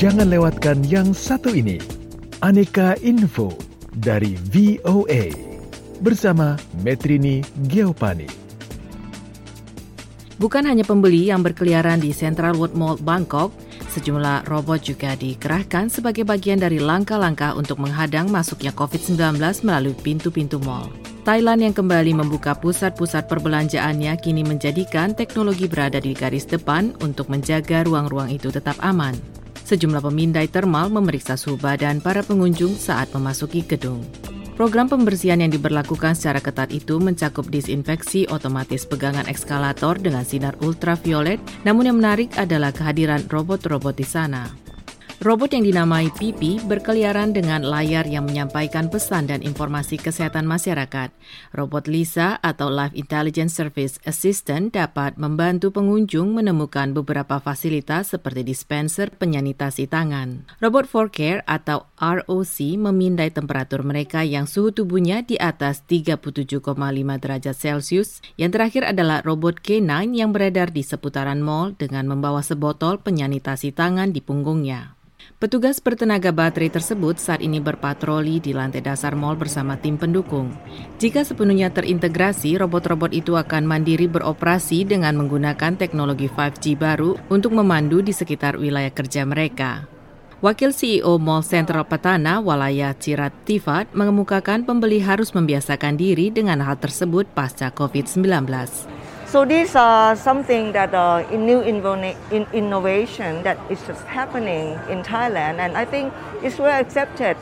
[0.00, 1.76] Jangan lewatkan yang satu ini.
[2.40, 3.52] Aneka Info
[3.92, 5.28] dari VOA
[6.00, 8.24] bersama Metrini Geopani.
[10.40, 13.52] Bukan hanya pembeli yang berkeliaran di Central World Mall Bangkok,
[13.92, 19.36] sejumlah robot juga dikerahkan sebagai bagian dari langkah-langkah untuk menghadang masuknya COVID-19
[19.68, 20.88] melalui pintu-pintu mall.
[21.28, 27.84] Thailand yang kembali membuka pusat-pusat perbelanjaannya kini menjadikan teknologi berada di garis depan untuk menjaga
[27.84, 29.39] ruang-ruang itu tetap aman.
[29.70, 34.02] Sejumlah pemindai termal memeriksa suhu badan para pengunjung saat memasuki gedung.
[34.58, 41.38] Program pembersihan yang diberlakukan secara ketat itu mencakup disinfeksi otomatis pegangan ekskalator dengan sinar ultraviolet,
[41.62, 44.59] namun yang menarik adalah kehadiran robot-robot di sana.
[45.20, 51.12] Robot yang dinamai Pipi berkeliaran dengan layar yang menyampaikan pesan dan informasi kesehatan masyarakat.
[51.52, 59.12] Robot Lisa atau Life Intelligence Service Assistant dapat membantu pengunjung menemukan beberapa fasilitas seperti dispenser
[59.12, 60.48] penyanitasi tangan.
[60.56, 66.64] Robot for Care atau ROC memindai temperatur mereka yang suhu tubuhnya di atas 37,5
[67.20, 68.24] derajat Celcius.
[68.40, 74.16] Yang terakhir adalah robot K9 yang beredar di seputaran mall dengan membawa sebotol penyanitasi tangan
[74.16, 74.96] di punggungnya.
[75.38, 80.50] Petugas bertenaga baterai tersebut saat ini berpatroli di lantai dasar mall bersama tim pendukung.
[80.98, 88.02] Jika sepenuhnya terintegrasi, robot-robot itu akan mandiri beroperasi dengan menggunakan teknologi 5G baru untuk memandu
[88.02, 89.86] di sekitar wilayah kerja mereka.
[90.40, 96.80] Wakil CEO Mall Central Patana, Walaya Cirat Tifat, mengemukakan pembeli harus membiasakan diri dengan hal
[96.80, 98.48] tersebut pasca COVID-19.
[99.30, 105.06] So these are something that uh, in new in innovation that is just happening in
[105.06, 106.10] Thailand, and I think
[106.42, 107.38] it's well accepted.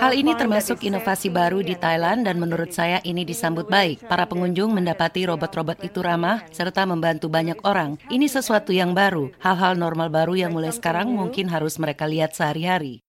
[0.00, 4.08] Hal ini termasuk inovasi baru di Thailand dan menurut saya ini disambut baik.
[4.08, 8.00] Para pengunjung mendapati robot-robot itu ramah serta membantu banyak orang.
[8.08, 13.03] Ini sesuatu yang baru, hal-hal normal baru yang mulai sekarang mungkin harus mereka lihat sehari-hari.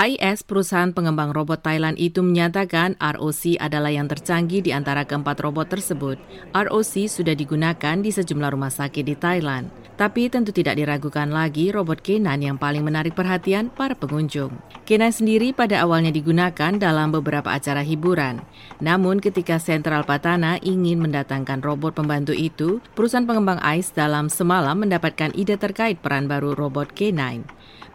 [0.00, 5.68] AIS, perusahaan pengembang robot Thailand itu menyatakan ROC adalah yang tercanggih di antara keempat robot
[5.68, 6.16] tersebut.
[6.56, 9.68] ROC sudah digunakan di sejumlah rumah sakit di Thailand.
[10.00, 14.56] Tapi tentu tidak diragukan lagi robot Kenan yang paling menarik perhatian para pengunjung.
[14.88, 18.40] Kenan sendiri pada awalnya digunakan dalam beberapa acara hiburan.
[18.80, 25.36] Namun ketika Sentral Patana ingin mendatangkan robot pembantu itu, perusahaan pengembang AIS dalam semalam mendapatkan
[25.36, 27.44] ide terkait peran baru robot K9.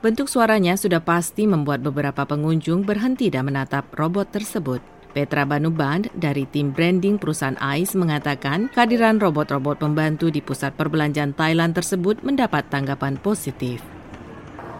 [0.05, 4.77] Bentuk suaranya sudah pasti membuat beberapa pengunjung berhenti dan menatap robot tersebut.
[5.17, 11.73] Petra Banuband dari tim branding perusahaan AIS mengatakan kehadiran robot-robot pembantu di pusat perbelanjaan Thailand
[11.73, 13.81] tersebut mendapat tanggapan positif.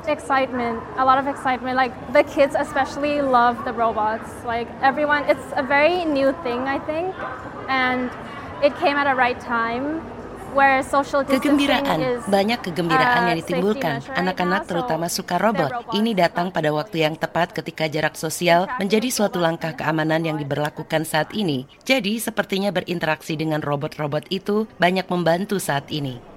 [0.06, 1.74] Excitement, a lot of excitement.
[1.74, 4.30] Like the kids especially love the robots.
[4.46, 7.18] Like everyone, it's a very new thing, I think,
[7.66, 8.14] and
[8.62, 10.06] it came at a right time
[10.56, 14.00] Kegembiraan, banyak kegembiraan yang ditimbulkan.
[14.16, 15.92] Anak-anak terutama suka robot.
[15.92, 21.04] Ini datang pada waktu yang tepat ketika jarak sosial menjadi suatu langkah keamanan yang diberlakukan
[21.04, 21.68] saat ini.
[21.84, 26.34] Jadi, sepertinya berinteraksi dengan robot-robot itu banyak membantu saat ini.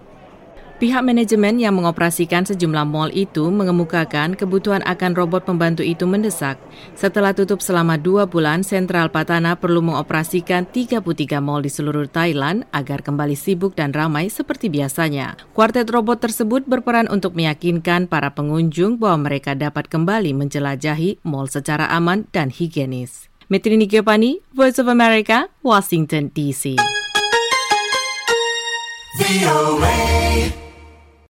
[0.78, 6.54] Pihak manajemen yang mengoperasikan sejumlah mall itu mengemukakan kebutuhan akan robot pembantu itu mendesak.
[6.94, 11.02] Setelah tutup selama dua bulan, Sentral Patana perlu mengoperasikan 33
[11.42, 15.34] mall di seluruh Thailand agar kembali sibuk dan ramai seperti biasanya.
[15.50, 21.90] Kuartet robot tersebut berperan untuk meyakinkan para pengunjung bahwa mereka dapat kembali menjelajahi mall secara
[21.90, 23.26] aman dan higienis.
[23.50, 26.78] Metrini Giovanni, Voice of America, Washington, D.C.